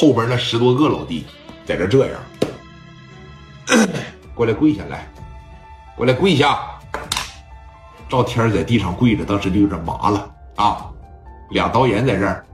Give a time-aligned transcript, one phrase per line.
[0.00, 1.26] 后边那十多个老弟
[1.66, 2.20] 在这这样，
[4.32, 5.10] 过来跪下来，
[5.96, 6.56] 过来跪下。
[8.08, 10.86] 赵天在地上跪着，当时就有点麻了啊。
[11.50, 12.44] 俩导演在这儿，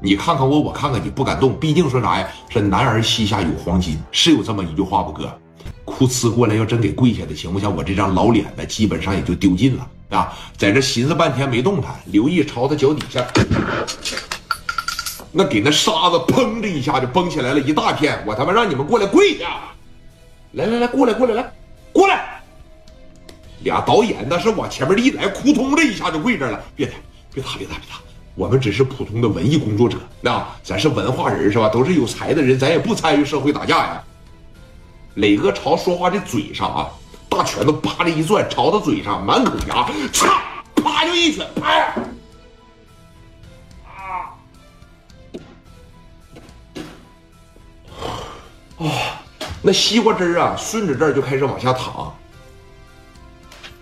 [0.00, 1.58] 你看看我，我看看你，不敢动。
[1.58, 2.28] 毕竟说啥呀？
[2.48, 5.36] 是男儿膝下有黄金，是有这么一句话不哥？
[5.84, 10.32] 哭呲过来，要真给跪下的情况下，我这张老脸呢，基本上也就丢尽了啊！
[10.56, 13.26] 在这寻思半天没动弹，刘毅朝他脚底下，
[15.32, 18.22] 那给那沙子砰的一下就崩起来了一大片。
[18.26, 19.60] 我他妈让你们过来跪下！
[20.52, 21.52] 来来来，过来过来来，
[21.92, 22.42] 过来！
[23.60, 26.60] 俩导演那是往前面一来，扑通的一下就跪这了。
[26.76, 26.92] 别打，
[27.32, 27.96] 别打，别打，别打！
[28.34, 31.68] 我们只是普通的文艺工作者，那咱是文化人是吧？
[31.68, 34.02] 都是有才的人，咱也不参与社会打架呀。
[35.14, 36.88] 磊哥朝说话的嘴上啊，
[37.28, 40.28] 大拳头啪的一攥，朝他嘴上满口牙，嚓，
[40.74, 41.94] 啪就一拳，啪！
[48.88, 49.22] 啊！
[49.62, 52.12] 那西瓜汁啊，顺着这儿就开始往下淌。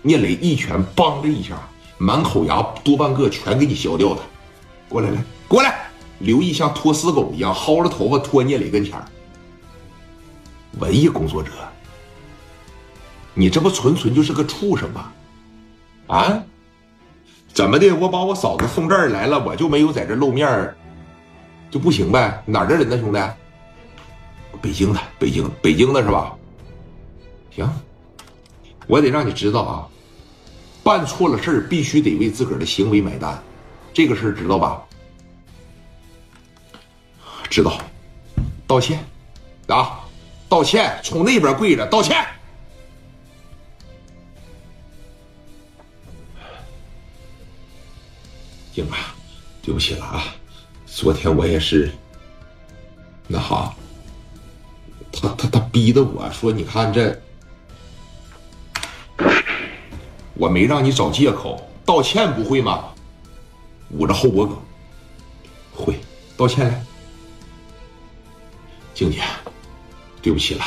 [0.01, 1.55] 聂磊一拳，梆的一下，
[1.97, 4.21] 满口牙多半个全给你削掉了。
[4.89, 5.87] 过来，来，过来！
[6.19, 8.99] 刘毅像拖死狗一样薅着头发拖聂磊跟前。
[10.79, 11.51] 文艺工作者，
[13.33, 15.11] 你这不纯纯就是个畜生吗？
[16.07, 16.43] 啊？
[17.53, 17.91] 怎么的？
[17.91, 20.75] 我把我嫂子送这儿来了，我就没有在这露面
[21.69, 22.43] 就不行呗？
[22.45, 23.19] 哪儿的人呢，兄弟？
[24.61, 26.35] 北京的，北京，北京的是吧？
[27.51, 27.69] 行，
[28.87, 29.87] 我得让你知道啊，
[30.83, 33.41] 办错了事必须得为自个儿的行为买单，
[33.93, 34.81] 这个事儿知道吧？
[37.49, 37.77] 知道，
[38.65, 39.03] 道歉，
[39.67, 39.99] 啊。
[40.49, 42.27] 道歉，从那边跪着道歉。
[48.75, 49.15] 英啊，
[49.61, 50.25] 对不起了啊，
[50.85, 51.89] 昨天我也是，
[53.29, 53.73] 那好，
[55.11, 57.21] 他他他逼的我说，你看这，
[60.33, 62.85] 我没让你找借口，道歉不会吗？
[63.91, 64.57] 捂着后脖梗，
[65.73, 65.99] 会
[66.37, 66.85] 道歉来，
[68.93, 69.21] 静姐。
[70.23, 70.63] 对不起了，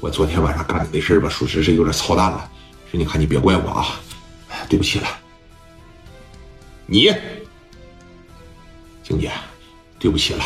[0.00, 2.50] 我昨天晚上干的那事儿吧，属实是有点操蛋了。
[2.90, 4.00] 说你看，你别怪我啊，
[4.68, 5.06] 对不起了。
[6.86, 7.14] 你，
[9.04, 9.30] 静姐，
[9.96, 10.44] 对不起了，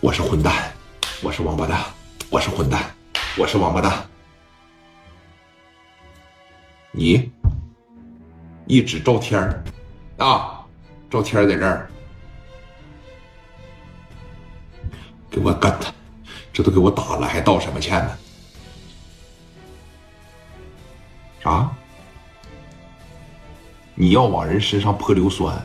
[0.00, 0.72] 我是混蛋，
[1.20, 1.84] 我是王八蛋，
[2.34, 2.82] 我是混蛋，
[3.38, 4.04] 我是王八蛋。
[6.90, 7.30] 你，
[8.66, 9.64] 一指赵天儿，
[10.18, 10.66] 啊，
[11.08, 11.88] 赵天儿在这儿，
[15.30, 15.94] 给我干他！
[16.52, 18.18] 这都给我打了，还道什么歉呢？
[21.40, 21.70] 啥？
[23.94, 25.56] 你要往人身上泼硫酸？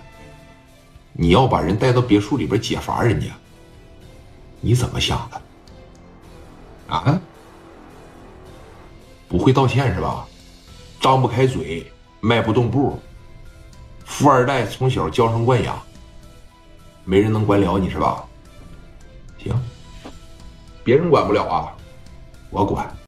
[1.14, 3.26] 你要把人带到别墅里边解乏人家？
[4.62, 5.42] 你怎么想的？
[6.90, 7.22] 啊？
[9.28, 10.26] 不会道歉是吧？
[11.00, 11.90] 张不开嘴，
[12.20, 13.00] 迈不动步。
[14.04, 15.80] 富二代从小娇生惯养，
[17.06, 18.26] 没人能管了你是吧？
[19.38, 19.54] 行。
[20.84, 21.72] 别人管不了啊，
[22.50, 22.92] 我管。